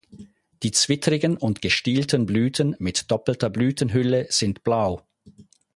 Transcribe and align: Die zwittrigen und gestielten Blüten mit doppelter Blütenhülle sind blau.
Die 0.63 0.71
zwittrigen 0.71 1.37
und 1.37 1.61
gestielten 1.61 2.25
Blüten 2.25 2.75
mit 2.79 3.11
doppelter 3.11 3.51
Blütenhülle 3.51 4.25
sind 4.31 4.63
blau. 4.63 5.03